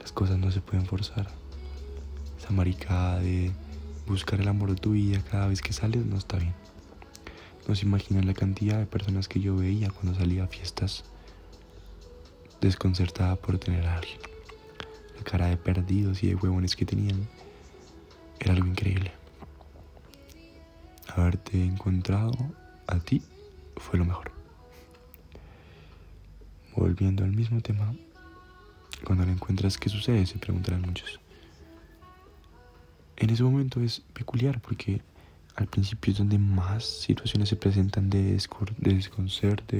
Las 0.00 0.12
cosas 0.12 0.38
no 0.38 0.50
se 0.50 0.60
pueden 0.60 0.86
forzar. 0.86 1.28
Esa 2.38 2.50
maricada 2.50 3.20
de 3.20 3.52
buscar 4.06 4.40
el 4.40 4.48
amor 4.48 4.70
de 4.70 4.76
tu 4.76 4.92
vida 4.92 5.22
cada 5.30 5.46
vez 5.46 5.60
que 5.60 5.72
sales 5.72 6.04
no 6.04 6.16
está 6.16 6.38
bien. 6.38 6.54
No 7.68 7.74
se 7.74 7.86
imaginan 7.86 8.26
la 8.26 8.34
cantidad 8.34 8.78
de 8.78 8.86
personas 8.86 9.28
que 9.28 9.40
yo 9.40 9.56
veía 9.56 9.90
cuando 9.90 10.18
salía 10.18 10.44
a 10.44 10.48
fiestas 10.48 11.04
desconcertada 12.60 13.36
por 13.36 13.58
tener 13.58 13.86
a 13.86 13.96
alguien. 13.96 14.18
La 15.16 15.22
cara 15.22 15.46
de 15.46 15.56
perdidos 15.56 16.22
y 16.22 16.28
de 16.28 16.34
huevones 16.34 16.76
que 16.76 16.84
tenían 16.84 17.28
era 18.38 18.54
algo 18.54 18.66
increíble. 18.66 19.12
Haberte 21.08 21.62
encontrado 21.62 22.32
a 22.86 22.98
ti 23.00 23.22
fue 23.76 23.98
lo 23.98 24.04
mejor. 24.04 24.30
Volviendo 26.76 27.24
al 27.24 27.32
mismo 27.32 27.60
tema, 27.60 27.94
cuando 29.04 29.24
la 29.24 29.32
encuentras, 29.32 29.76
¿qué 29.76 29.88
sucede? 29.88 30.24
Se 30.26 30.38
preguntarán 30.38 30.82
muchos. 30.82 31.20
En 33.16 33.30
ese 33.30 33.42
momento 33.42 33.80
es 33.80 34.00
peculiar 34.14 34.60
porque 34.60 35.02
al 35.60 35.66
principio 35.66 36.12
es 36.12 36.18
donde 36.18 36.38
más 36.38 36.84
situaciones 36.84 37.50
se 37.50 37.56
presentan 37.56 38.08
de, 38.08 38.38
desconcierto, 38.78 39.76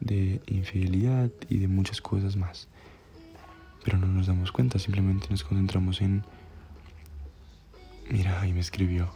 de, 0.00 0.40
infidelidad 0.46 1.30
y 1.48 1.58
de 1.58 1.68
muchas 1.68 2.00
cosas 2.00 2.34
más. 2.36 2.66
Pero 3.84 3.96
no 3.96 4.08
nos 4.08 4.26
damos 4.26 4.50
cuenta, 4.50 4.80
simplemente 4.80 5.28
nos 5.30 5.44
concentramos 5.44 6.00
en... 6.00 6.24
Mira, 8.10 8.40
ahí 8.40 8.52
me 8.52 8.58
escribió. 8.58 9.08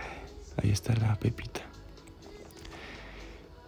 ahí 0.62 0.70
está 0.70 0.94
la 0.96 1.14
pepita. 1.16 1.62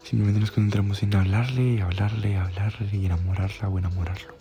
Simplemente 0.03 0.41
nos 0.41 0.51
concentramos 0.51 1.03
en 1.03 1.15
hablarle, 1.15 1.81
hablarle, 1.81 2.37
hablarle 2.37 2.95
y 2.95 3.07
enamorarla 3.07 3.71
o 3.71 3.79
enamorarlo. 3.79 4.35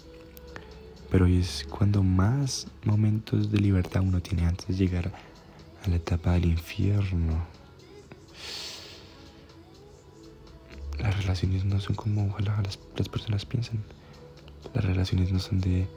Pero 1.10 1.25
es 1.25 1.65
cuando 1.70 2.03
más 2.03 2.68
momentos 2.84 3.50
de 3.50 3.60
libertad 3.60 4.01
uno 4.01 4.20
tiene 4.20 4.46
antes 4.46 4.68
de 4.68 4.74
llegar 4.74 5.08
a 5.08 5.32
a 5.83 5.89
la 5.89 5.95
etapa 5.97 6.33
del 6.33 6.45
infierno. 6.45 7.45
Las 10.99 11.17
relaciones 11.21 11.65
no 11.65 11.79
son 11.79 11.95
como 11.95 12.27
ojalá 12.27 12.61
las, 12.61 12.79
las 12.95 13.09
personas 13.09 13.45
piensan. 13.45 13.83
Las 14.73 14.85
relaciones 14.85 15.31
no 15.31 15.39
son 15.39 15.59
de 15.59 15.87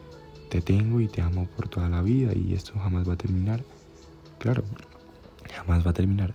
te 0.50 0.60
tengo 0.60 1.00
y 1.00 1.08
te 1.08 1.22
amo 1.22 1.46
por 1.56 1.68
toda 1.68 1.88
la 1.88 2.02
vida 2.02 2.32
y 2.34 2.54
esto 2.54 2.78
jamás 2.78 3.08
va 3.08 3.14
a 3.14 3.16
terminar. 3.16 3.64
Claro, 4.38 4.64
jamás 5.54 5.86
va 5.86 5.90
a 5.90 5.94
terminar. 5.94 6.34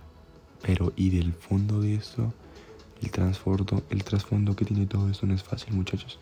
Pero 0.62 0.92
y 0.96 1.10
del 1.10 1.32
fondo 1.32 1.80
de 1.80 1.94
esto, 1.94 2.32
el 3.02 3.10
trasfondo, 3.10 3.82
el 3.90 4.04
trasfondo 4.04 4.54
que 4.56 4.64
tiene 4.64 4.86
todo 4.86 5.10
esto 5.10 5.26
no 5.26 5.34
es 5.34 5.42
fácil, 5.42 5.74
muchachos. 5.74 6.18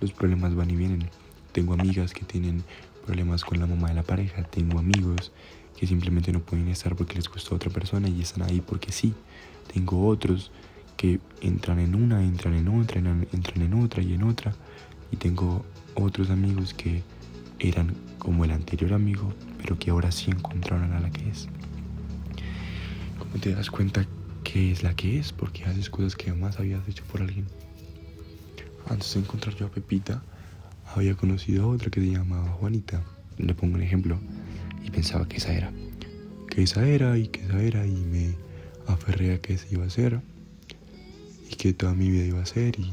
Los 0.00 0.12
problemas 0.12 0.54
van 0.54 0.70
y 0.70 0.76
vienen. 0.76 1.08
Tengo 1.52 1.74
amigas 1.74 2.12
que 2.12 2.24
tienen 2.24 2.64
problemas 3.04 3.44
con 3.44 3.58
la 3.58 3.66
mamá 3.66 3.88
de 3.88 3.94
la 3.94 4.02
pareja, 4.02 4.44
tengo 4.44 4.78
amigos 4.78 5.32
que 5.76 5.86
simplemente 5.86 6.32
no 6.32 6.40
pueden 6.40 6.68
estar 6.68 6.94
porque 6.94 7.14
les 7.14 7.28
gustó 7.28 7.54
a 7.54 7.56
otra 7.56 7.70
persona 7.70 8.08
y 8.08 8.20
están 8.20 8.42
ahí 8.42 8.60
porque 8.60 8.92
sí. 8.92 9.14
Tengo 9.72 10.06
otros 10.06 10.50
que 10.96 11.20
entran 11.40 11.78
en 11.78 11.94
una, 11.94 12.22
entran 12.22 12.54
en 12.54 12.68
otra, 12.68 12.98
entran 12.98 13.62
en 13.62 13.74
otra 13.74 14.02
y 14.02 14.14
en 14.14 14.22
otra. 14.22 14.54
Y 15.10 15.16
tengo 15.16 15.64
otros 15.94 16.30
amigos 16.30 16.74
que 16.74 17.02
eran 17.58 17.94
como 18.18 18.44
el 18.44 18.50
anterior 18.50 18.92
amigo, 18.92 19.32
pero 19.58 19.78
que 19.78 19.90
ahora 19.90 20.12
sí 20.12 20.30
encontraron 20.30 20.92
a 20.92 21.00
la 21.00 21.10
que 21.10 21.28
es. 21.28 21.48
¿Cómo 23.18 23.36
te 23.40 23.54
das 23.54 23.70
cuenta 23.70 24.06
que 24.44 24.72
es 24.72 24.82
la 24.82 24.94
que 24.94 25.18
es? 25.18 25.32
Porque 25.32 25.64
haces 25.64 25.90
cosas 25.90 26.16
que 26.16 26.30
jamás 26.30 26.58
habías 26.58 26.86
hecho 26.88 27.04
por 27.04 27.22
alguien. 27.22 27.46
Antes 28.88 29.14
de 29.14 29.20
encontrar 29.20 29.54
yo 29.54 29.66
a 29.66 29.70
Pepita, 29.70 30.22
había 30.94 31.14
conocido 31.14 31.64
a 31.64 31.68
otra 31.68 31.90
que 31.90 32.00
se 32.00 32.10
llamaba 32.10 32.50
Juanita. 32.52 33.02
Le 33.38 33.54
pongo 33.54 33.76
un 33.76 33.82
ejemplo 33.82 34.18
pensaba 34.92 35.26
que 35.26 35.38
esa 35.38 35.52
era. 35.52 35.72
Que 36.48 36.62
esa 36.62 36.86
era 36.86 37.16
y 37.18 37.28
que 37.28 37.40
esa 37.40 37.60
era 37.62 37.86
y 37.86 37.96
me 37.96 38.36
aferré 38.86 39.34
a 39.34 39.40
que 39.40 39.54
esa 39.54 39.66
iba 39.70 39.84
a 39.84 39.90
ser 39.90 40.20
y 41.50 41.54
que 41.56 41.72
toda 41.72 41.94
mi 41.94 42.10
vida 42.10 42.24
iba 42.24 42.42
a 42.42 42.46
ser 42.46 42.78
y, 42.78 42.92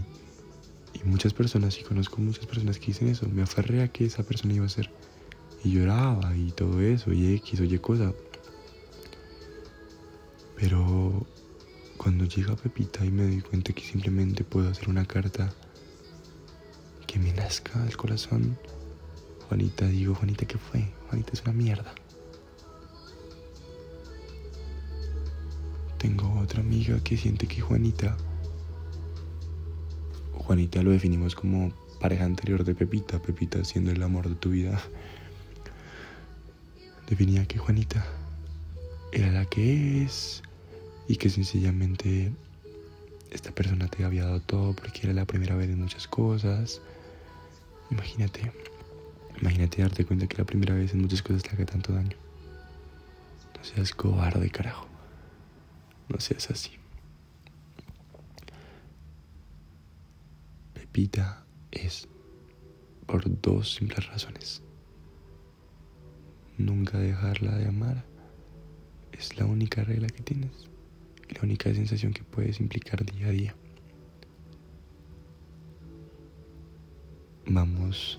y 0.93 1.03
muchas 1.05 1.33
personas, 1.33 1.77
y 1.79 1.83
conozco 1.83 2.21
muchas 2.21 2.45
personas 2.45 2.79
que 2.79 2.87
dicen 2.87 3.09
eso, 3.09 3.27
me 3.27 3.41
aferré 3.41 3.83
a 3.83 3.89
que 3.89 4.05
esa 4.05 4.23
persona 4.23 4.53
iba 4.53 4.65
a 4.65 4.69
ser 4.69 4.89
y 5.63 5.71
lloraba 5.71 6.35
y 6.35 6.51
todo 6.51 6.81
eso 6.81 7.11
y 7.13 7.33
X 7.35 7.59
o 7.59 7.63
Y 7.63 7.77
cosa. 7.79 8.13
Pero 10.55 11.25
cuando 11.97 12.25
llega 12.25 12.55
Pepita 12.55 13.05
y 13.05 13.11
me 13.11 13.23
doy 13.23 13.41
cuenta 13.41 13.73
que 13.73 13.81
simplemente 13.81 14.43
puedo 14.43 14.69
hacer 14.69 14.89
una 14.89 15.05
carta 15.05 15.53
que 17.07 17.19
me 17.19 17.33
nazca 17.33 17.79
del 17.83 17.97
corazón, 17.97 18.57
Juanita, 19.49 19.87
digo, 19.87 20.13
Juanita, 20.13 20.45
¿qué 20.45 20.59
fue? 20.59 20.85
Juanita 21.07 21.31
es 21.33 21.41
una 21.41 21.53
mierda. 21.53 21.91
Tengo 25.97 26.39
otra 26.39 26.61
amiga 26.61 27.03
que 27.03 27.17
siente 27.17 27.47
que 27.47 27.59
Juanita, 27.59 28.15
Juanita 30.33 30.83
lo 30.83 30.91
definimos 30.91 31.33
como 31.33 31.73
pareja 31.99 32.25
anterior 32.25 32.63
de 32.63 32.75
Pepita, 32.75 33.19
Pepita 33.19 33.65
siendo 33.65 33.89
el 33.91 34.03
amor 34.03 34.29
de 34.29 34.35
tu 34.35 34.51
vida. 34.51 34.79
Definía 37.07 37.47
que 37.47 37.57
Juanita 37.57 38.05
era 39.11 39.31
la 39.31 39.45
que 39.45 40.03
es 40.03 40.43
y 41.07 41.15
que 41.15 41.31
sencillamente 41.31 42.31
esta 43.31 43.51
persona 43.51 43.87
te 43.87 44.05
había 44.05 44.25
dado 44.25 44.41
todo 44.41 44.73
porque 44.73 45.01
era 45.05 45.13
la 45.13 45.25
primera 45.25 45.55
vez 45.55 45.69
en 45.69 45.81
muchas 45.81 46.07
cosas. 46.07 46.81
Imagínate. 47.89 48.51
Imagínate 49.41 49.81
darte 49.81 50.05
cuenta 50.05 50.27
que 50.27 50.37
la 50.37 50.45
primera 50.45 50.75
vez 50.75 50.93
en 50.93 51.01
muchas 51.01 51.21
cosas 51.21 51.43
te 51.43 51.49
haga 51.51 51.65
tanto 51.65 51.93
daño. 51.93 52.17
No 53.57 53.63
seas 53.63 53.93
cobarde, 53.93 54.49
carajo. 54.49 54.87
No 56.09 56.19
seas 56.19 56.49
así. 56.49 56.71
Pepita 60.73 61.45
es 61.71 62.07
por 63.05 63.23
dos 63.41 63.75
simples 63.75 64.07
razones. 64.07 64.61
Nunca 66.57 66.97
dejarla 66.97 67.55
de 67.55 67.67
amar 67.67 68.05
es 69.13 69.37
la 69.37 69.45
única 69.45 69.83
regla 69.83 70.07
que 70.07 70.23
tienes 70.23 70.67
y 71.29 71.35
la 71.35 71.41
única 71.43 71.73
sensación 71.73 72.13
que 72.13 72.23
puedes 72.23 72.59
implicar 72.59 73.05
día 73.05 73.27
a 73.27 73.31
día. 73.31 73.55
Vamos 77.45 78.17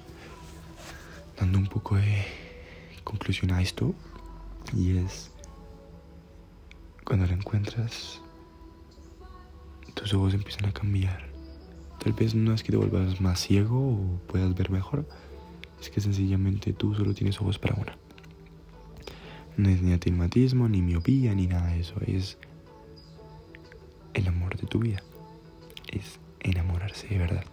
dando 1.41 1.59
un 1.59 1.67
poco 1.67 1.97
de 1.97 2.25
conclusión 3.03 3.51
a 3.53 3.63
esto 3.63 3.95
y 4.77 4.99
es 4.99 5.31
cuando 7.05 7.27
la 7.27 7.33
encuentras 7.33 8.21
tus 9.95 10.15
ojos 10.15 10.35
empiezan 10.35 10.67
a 10.67 10.73
cambiar. 10.73 11.29
Tal 11.99 12.13
vez 12.13 12.35
no 12.35 12.55
es 12.55 12.63
que 12.63 12.71
te 12.71 12.77
vuelvas 12.77 13.21
más 13.21 13.41
ciego 13.41 13.77
o 13.77 14.21
puedas 14.29 14.55
ver 14.55 14.71
mejor 14.71 15.09
es 15.81 15.91
que 15.91 16.01
sencillamente 16.01 16.73
tú 16.73 16.95
solo 16.95 17.15
tienes 17.15 17.41
ojos 17.41 17.59
para 17.59 17.75
una 17.75 17.97
no 19.57 19.69
es 19.69 19.83
ni 19.83 19.93
atigmatismo 19.93 20.69
ni 20.69 20.81
miopía 20.83 21.35
ni 21.35 21.47
nada 21.47 21.69
de 21.69 21.81
eso 21.81 21.95
es 22.07 22.39
el 24.15 24.27
amor 24.27 24.57
de 24.57 24.67
tu 24.67 24.81
vida. 24.81 25.03
Es 25.89 26.19
enamorarse 26.41 27.07
de 27.09 27.19
verdad. 27.19 27.45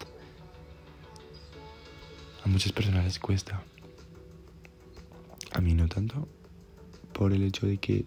A 2.44 2.48
muchas 2.48 2.72
personas 2.72 3.04
les 3.04 3.20
cuesta 3.20 3.62
a 5.58 5.60
mí 5.60 5.74
no 5.74 5.88
tanto, 5.88 6.28
por 7.14 7.34
el 7.34 7.42
hecho 7.42 7.66
de 7.66 7.80
que 7.80 8.06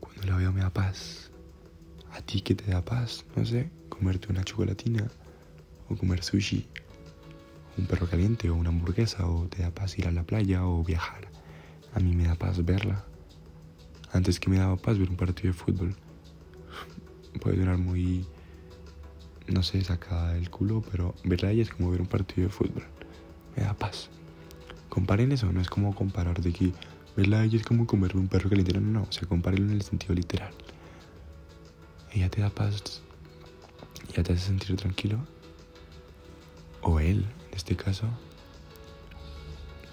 cuando 0.00 0.22
la 0.22 0.36
veo 0.36 0.50
me 0.50 0.62
da 0.62 0.70
paz. 0.70 1.30
A 2.12 2.22
ti 2.22 2.40
que 2.40 2.54
te 2.54 2.70
da 2.70 2.82
paz, 2.82 3.26
no 3.36 3.44
sé, 3.44 3.70
comerte 3.90 4.28
una 4.32 4.42
chocolatina 4.44 5.06
o 5.90 5.94
comer 5.94 6.24
sushi, 6.24 6.66
un 7.76 7.84
perro 7.84 8.08
caliente 8.08 8.48
o 8.48 8.54
una 8.54 8.70
hamburguesa 8.70 9.28
o 9.28 9.46
te 9.46 9.60
da 9.60 9.70
paz 9.70 9.98
ir 9.98 10.08
a 10.08 10.10
la 10.10 10.24
playa 10.24 10.66
o 10.66 10.82
viajar. 10.82 11.28
A 11.92 12.00
mí 12.00 12.16
me 12.16 12.24
da 12.24 12.34
paz 12.34 12.64
verla. 12.64 13.04
Antes 14.12 14.40
que 14.40 14.48
me 14.48 14.56
daba 14.56 14.76
paz 14.76 14.98
ver 14.98 15.10
un 15.10 15.16
partido 15.16 15.52
de 15.52 15.58
fútbol. 15.58 15.94
Puede 17.42 17.58
sonar 17.58 17.76
muy, 17.76 18.26
no 19.48 19.62
sé, 19.62 19.84
sacada 19.84 20.32
del 20.32 20.48
culo, 20.48 20.82
pero 20.90 21.14
verla 21.24 21.50
a 21.50 21.52
es 21.52 21.68
como 21.68 21.90
ver 21.90 22.00
un 22.00 22.08
partido 22.08 22.48
de 22.48 22.54
fútbol. 22.54 22.84
Me 23.54 23.64
da 23.64 23.74
paz 23.74 24.08
comparen 24.88 25.32
eso, 25.32 25.52
no 25.52 25.60
es 25.60 25.68
como 25.68 25.94
comparar 25.94 26.40
de 26.40 26.52
que 26.52 26.72
verla 27.16 27.40
a 27.40 27.44
ella 27.44 27.58
es 27.58 27.64
como 27.64 27.86
comer 27.86 28.16
un 28.16 28.28
perro 28.28 28.48
caliente, 28.48 28.72
no, 28.74 28.80
no, 28.80 29.00
no, 29.00 29.02
o 29.02 29.12
sea, 29.12 29.26
en 29.28 29.70
el 29.70 29.82
sentido 29.82 30.14
literal. 30.14 30.54
Ella 32.12 32.30
te 32.30 32.40
da 32.40 32.50
paz, 32.50 33.02
ella 34.12 34.22
te 34.22 34.32
hace 34.32 34.46
sentir 34.46 34.76
tranquilo, 34.76 35.18
o 36.82 37.00
él, 37.00 37.26
en 37.50 37.56
este 37.56 37.76
caso, 37.76 38.06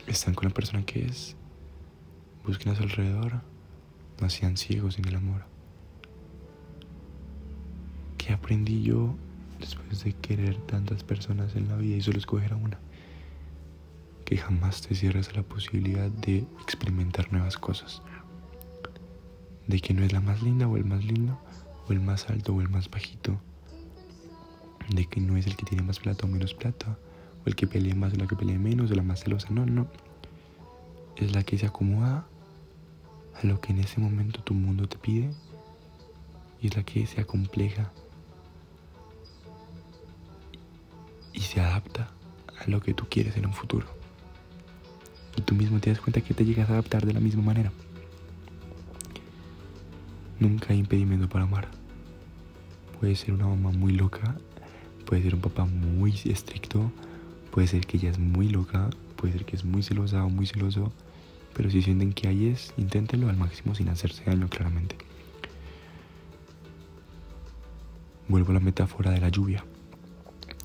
están 0.07 0.33
con 0.33 0.47
la 0.47 0.53
persona 0.53 0.85
que 0.85 1.05
es, 1.05 1.35
busquen 2.45 2.71
a 2.71 2.75
su 2.75 2.83
alrededor, 2.83 3.41
no 4.21 4.29
sean 4.29 4.55
ciegos 4.55 4.97
en 4.99 5.07
el 5.07 5.15
amor. 5.15 5.45
¿Qué 8.17 8.33
aprendí 8.33 8.83
yo 8.83 9.15
después 9.59 10.03
de 10.03 10.13
querer 10.13 10.57
tantas 10.67 11.03
personas 11.03 11.55
en 11.55 11.67
la 11.67 11.75
vida 11.75 11.97
y 11.97 12.01
solo 12.01 12.17
escoger 12.17 12.53
a 12.53 12.55
una? 12.55 12.79
Que 14.25 14.37
jamás 14.37 14.81
te 14.81 14.95
cierres 14.95 15.29
a 15.29 15.33
la 15.33 15.43
posibilidad 15.43 16.09
de 16.09 16.39
experimentar 16.63 17.31
nuevas 17.31 17.57
cosas. 17.57 18.01
De 19.67 19.79
que 19.79 19.93
no 19.93 20.03
es 20.03 20.11
la 20.11 20.19
más 20.19 20.41
linda 20.41 20.67
o 20.67 20.77
el 20.77 20.85
más 20.85 21.05
lindo, 21.05 21.39
o 21.87 21.93
el 21.93 21.99
más 21.99 22.27
alto 22.29 22.53
o 22.53 22.61
el 22.61 22.67
más 22.67 22.89
bajito. 22.89 23.39
De 24.89 25.05
que 25.05 25.21
no 25.21 25.37
es 25.37 25.45
el 25.45 25.55
que 25.55 25.65
tiene 25.65 25.83
más 25.83 25.99
plata 25.99 26.25
o 26.25 26.27
menos 26.27 26.55
plata, 26.55 26.97
o 27.45 27.47
el 27.47 27.55
que 27.55 27.67
pelea 27.67 27.93
más 27.93 28.13
o 28.13 28.17
la 28.17 28.25
que 28.25 28.35
pelea 28.35 28.57
menos, 28.57 28.89
o 28.91 28.95
la 28.95 29.03
más 29.03 29.23
celosa. 29.23 29.47
No, 29.51 29.65
no. 29.65 29.87
Es 31.17 31.33
la 31.33 31.43
que 31.43 31.57
se 31.59 31.67
acomoda 31.67 32.25
a 33.41 33.45
lo 33.45 33.61
que 33.61 33.73
en 33.73 33.79
ese 33.79 34.01
momento 34.01 34.41
tu 34.41 34.55
mundo 34.55 34.89
te 34.89 34.97
pide 34.97 35.29
y 36.61 36.67
es 36.67 36.75
la 36.75 36.83
que 36.83 37.05
se 37.05 37.21
acompleja 37.21 37.91
y 41.31 41.41
se 41.41 41.59
adapta 41.61 42.11
a 42.59 42.69
lo 42.69 42.81
que 42.81 42.93
tú 42.93 43.05
quieres 43.09 43.35
en 43.37 43.45
un 43.45 43.53
futuro 43.53 43.94
y 45.35 45.41
tú 45.41 45.55
mismo 45.55 45.79
te 45.79 45.89
das 45.89 45.99
cuenta 45.99 46.21
que 46.21 46.33
te 46.33 46.45
llegas 46.45 46.69
a 46.69 46.73
adaptar 46.73 47.05
de 47.05 47.13
la 47.13 47.19
misma 47.19 47.43
manera. 47.43 47.71
Nunca 50.39 50.73
hay 50.73 50.79
impedimento 50.79 51.29
para 51.29 51.45
amar. 51.45 51.67
Puede 52.99 53.15
ser 53.15 53.33
una 53.33 53.47
mamá 53.47 53.71
muy 53.71 53.93
loca, 53.93 54.35
puede 55.05 55.23
ser 55.23 55.35
un 55.35 55.41
papá 55.41 55.65
muy 55.65 56.13
estricto, 56.25 56.91
puede 57.51 57.67
ser 57.67 57.85
que 57.85 57.97
ella 57.97 58.09
es 58.09 58.19
muy 58.19 58.49
loca, 58.49 58.89
puede 59.15 59.33
ser 59.33 59.45
que 59.45 59.55
es 59.55 59.63
muy 59.63 59.83
celosa 59.83 60.23
o 60.25 60.29
muy 60.29 60.45
celoso, 60.45 60.91
pero 61.53 61.69
si 61.69 61.81
sienten 61.81 62.13
que 62.13 62.27
hay 62.27 62.47
es, 62.47 62.73
inténtenlo 62.77 63.29
al 63.29 63.37
máximo 63.37 63.75
sin 63.75 63.89
hacerse 63.89 64.23
daño 64.25 64.49
claramente. 64.49 64.97
Vuelvo 68.27 68.51
a 68.51 68.55
la 68.55 68.59
metáfora 68.59 69.11
de 69.11 69.21
la 69.21 69.29
lluvia. 69.29 69.63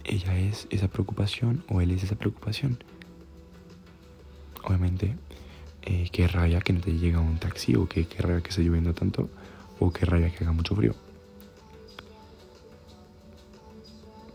Ella 0.04 0.38
es 0.38 0.66
esa 0.70 0.88
preocupación 0.88 1.62
o 1.68 1.80
él 1.80 1.90
es 1.90 2.02
esa 2.02 2.16
preocupación 2.16 2.78
obviamente, 4.70 5.16
eh, 5.82 6.08
qué 6.12 6.28
rabia 6.28 6.60
que 6.60 6.72
no 6.72 6.80
te 6.80 6.92
llega 6.92 7.20
un 7.20 7.38
taxi 7.38 7.74
o 7.74 7.88
que 7.88 8.06
qué 8.06 8.22
rabia 8.22 8.40
que 8.40 8.50
esté 8.50 8.62
lloviendo 8.62 8.94
tanto 8.94 9.28
o 9.78 9.92
qué 9.92 10.06
rabia 10.06 10.30
que 10.30 10.44
haga 10.44 10.52
mucho 10.52 10.76
frío. 10.76 10.94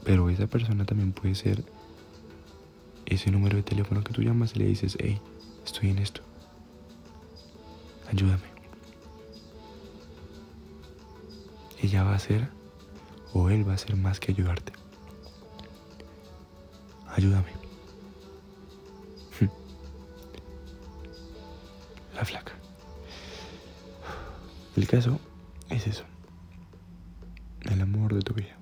Pero 0.03 0.29
esa 0.29 0.47
persona 0.47 0.85
también 0.85 1.13
puede 1.13 1.35
ser 1.35 1.63
ese 3.05 3.31
número 3.31 3.57
de 3.57 3.63
teléfono 3.63 4.03
que 4.03 4.13
tú 4.13 4.21
llamas 4.21 4.55
y 4.55 4.59
le 4.59 4.65
dices, 4.65 4.97
hey, 4.99 5.19
estoy 5.63 5.89
en 5.89 5.99
esto. 5.99 6.21
Ayúdame. 8.11 8.55
Ella 11.81 12.03
va 12.03 12.15
a 12.15 12.19
ser 12.19 12.49
o 13.33 13.49
él 13.49 13.67
va 13.67 13.73
a 13.73 13.77
ser 13.77 13.95
más 13.95 14.19
que 14.19 14.31
ayudarte. 14.31 14.73
Ayúdame. 17.15 17.64
La 22.15 22.25
flaca. 22.25 22.53
El 24.75 24.87
caso 24.87 25.19
es 25.69 25.87
eso. 25.87 26.03
El 27.71 27.81
amor 27.81 28.13
de 28.13 28.21
tu 28.21 28.33
vida. 28.33 28.55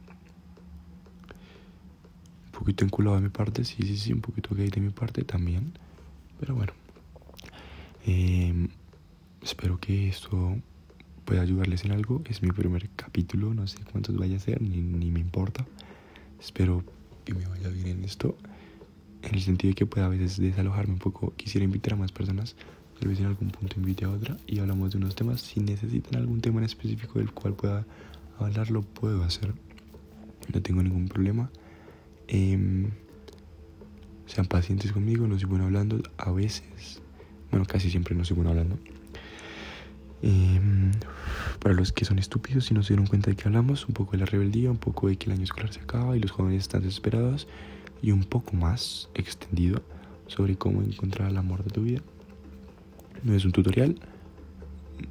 Un 2.46 2.52
poquito 2.52 2.86
enculado 2.86 3.16
de 3.18 3.24
mi 3.24 3.30
parte, 3.30 3.64
sí, 3.64 3.84
sí, 3.84 3.98
sí, 3.98 4.14
un 4.14 4.22
poquito 4.22 4.56
gay 4.56 4.70
de 4.70 4.80
mi 4.80 4.90
parte 4.90 5.24
también. 5.24 5.74
Pero 6.40 6.56
bueno. 6.56 6.74
Em, 8.06 8.70
espero 9.42 9.80
que 9.80 10.10
esto 10.10 10.58
pueda 11.26 11.42
ayudarles 11.42 11.84
en 11.86 11.92
algo. 11.92 12.22
Es 12.26 12.42
mi 12.42 12.52
primer 12.52 12.90
capítulo, 12.96 13.54
no 13.54 13.68
sé 13.68 13.80
cuántos 13.92 14.16
vaya 14.16 14.38
a 14.38 14.40
ser, 14.40 14.62
ni, 14.62 14.82
ni 14.82 15.10
me 15.12 15.20
importa. 15.20 15.66
Espero 16.40 16.84
que 17.26 17.34
me 17.34 17.46
vaya 17.48 17.70
bien 17.70 17.88
en 17.88 18.04
esto. 18.04 18.38
En 19.24 19.36
el 19.36 19.42
sentido 19.42 19.72
de 19.72 19.76
que 19.76 19.86
pueda 19.86 20.06
a 20.06 20.10
veces 20.10 20.38
desalojarme 20.38 20.94
un 20.94 21.00
poco. 21.00 21.34
Quisiera 21.36 21.66
invitar 21.66 21.94
a 21.94 21.96
más 21.98 22.12
personas 22.12 22.56
tal 23.04 23.10
vez 23.10 23.20
en 23.20 23.26
algún 23.26 23.50
punto 23.50 23.76
invite 23.76 24.06
a 24.06 24.10
otra 24.10 24.38
y 24.48 24.60
hablamos 24.60 24.92
de 24.92 24.98
unos 24.98 25.14
temas. 25.14 25.42
Si 25.42 25.60
necesitan 25.60 26.22
algún 26.22 26.40
tema 26.40 26.60
en 26.60 26.64
específico 26.64 27.20
del 27.20 27.32
cual 27.32 27.54
pueda 27.54 27.86
hablarlo, 28.40 28.82
puedo 28.82 29.26
hacer. 29.26 29.54
No 30.54 30.62
tengo 30.62 30.82
ningún 30.82 31.10
problema. 31.10 31.52
Em, 32.30 32.92
sean 34.26 34.46
pacientes 34.46 34.94
conmigo, 34.94 35.28
no 35.28 35.38
soy 35.38 35.50
bueno 35.50 35.66
hablando. 35.66 36.02
A 36.18 36.32
veces, 36.32 37.02
bueno, 37.52 37.66
casi 37.66 37.90
siempre 37.90 38.16
no 38.16 38.24
soy 38.24 38.38
bueno 38.38 38.52
hablando. 38.52 38.80
Em, 40.22 40.92
para 41.60 41.76
los 41.76 41.92
que 41.92 42.06
son 42.06 42.20
estúpidos 42.20 42.72
y 42.72 42.74
no 42.74 42.84
se 42.84 42.94
dieron 42.94 43.08
cuenta 43.08 43.30
de 43.30 43.36
que 43.36 43.50
hablamos, 43.50 43.86
un 43.86 43.94
poco 43.96 44.14
de 44.14 44.20
la 44.20 44.26
rebeldía, 44.28 44.72
un 44.72 44.78
poco 44.78 45.10
de 45.10 45.18
que 45.18 45.26
el 45.26 45.34
año 45.34 45.44
escolar 45.44 45.74
se 45.74 45.82
acaba 45.82 46.16
y 46.16 46.22
los 46.22 46.32
jóvenes 46.32 46.62
están 46.62 46.84
desesperados, 46.84 47.50
y 48.02 48.12
un 48.12 48.24
poco 48.24 48.56
más 48.56 49.10
extendido 49.14 49.82
sobre 50.28 50.56
cómo 50.56 50.82
encontrar 50.82 51.30
el 51.30 51.36
amor 51.36 51.66
de 51.66 51.70
tu 51.70 51.82
vida. 51.82 52.02
No 53.24 53.34
es 53.34 53.46
un 53.46 53.52
tutorial, 53.52 54.00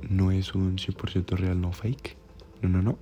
no 0.08 0.30
es 0.30 0.54
un 0.54 0.76
100% 0.76 1.36
real, 1.36 1.60
no 1.60 1.72
fake. 1.72 2.16
No, 2.62 2.68
no, 2.68 2.82
no. 2.82 2.98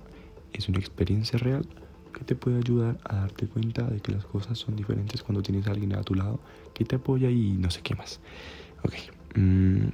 Es 0.53 0.69
una 0.69 0.79
experiencia 0.79 1.37
real 1.37 1.67
que 2.13 2.23
te 2.23 2.35
puede 2.35 2.57
ayudar 2.57 2.97
a 3.03 3.15
darte 3.17 3.47
cuenta 3.47 3.83
de 3.83 3.99
que 3.99 4.11
las 4.11 4.25
cosas 4.25 4.57
son 4.57 4.75
diferentes 4.75 5.23
cuando 5.23 5.41
tienes 5.41 5.67
a 5.67 5.71
alguien 5.71 5.95
a 5.95 6.03
tu 6.03 6.15
lado 6.15 6.39
que 6.73 6.85
te 6.85 6.95
apoya 6.95 7.29
y 7.29 7.53
no 7.53 7.69
sé 7.71 7.81
qué 7.81 7.95
más. 7.95 8.19
Ok. 8.83 8.93
1, 9.35 9.91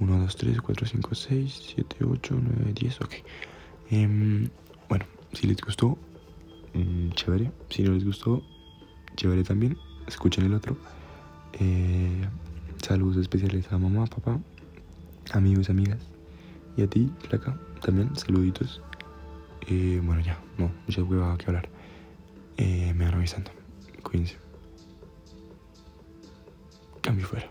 2, 0.00 0.36
3, 0.36 0.60
4, 0.60 0.86
5, 0.86 1.14
6, 1.14 1.62
7, 1.74 1.96
8, 2.04 2.40
9, 2.58 2.72
10. 2.74 3.00
Ok. 3.00 3.14
Um, 3.90 4.48
bueno, 4.88 5.06
si 5.32 5.46
les 5.46 5.56
gustó, 5.60 5.98
um, 6.74 7.10
chévere. 7.12 7.50
Si 7.70 7.82
no 7.82 7.92
les 7.92 8.04
gustó, 8.04 8.42
chévere 9.16 9.44
también. 9.44 9.76
Escuchen 10.06 10.44
el 10.44 10.54
otro. 10.54 10.76
Eh, 11.54 12.28
Saludos 12.86 13.16
especiales 13.16 13.72
a 13.72 13.78
mamá, 13.78 14.04
papá, 14.04 14.38
amigos, 15.32 15.70
amigas. 15.70 16.06
Y 16.76 16.82
a 16.82 16.86
ti, 16.86 17.10
flaca, 17.26 17.58
también, 17.80 18.14
saluditos. 18.14 18.82
Eh, 19.68 20.02
bueno, 20.04 20.20
ya, 20.20 20.38
no, 20.58 20.70
mucha 20.86 21.02
hueva 21.02 21.34
que 21.38 21.46
hablar. 21.46 21.70
Eh, 22.58 22.92
me 22.94 23.06
van 23.06 23.14
avisando. 23.14 23.50
Cuídense. 24.02 24.36
Cambio 27.00 27.26
fuera. 27.26 27.48